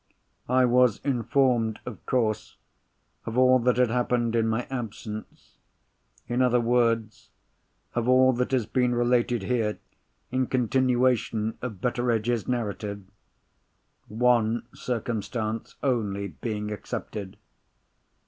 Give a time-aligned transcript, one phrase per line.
[0.49, 2.57] I was informed, of course,
[3.27, 5.59] of all that had happened in my absence;
[6.27, 7.29] in other words,
[7.93, 9.77] of all that has been related here
[10.31, 17.37] in continuation of Betteredge's narrative—one circumstance only being excepted.